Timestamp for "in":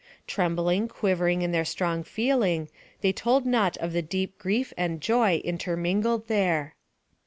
1.43-1.51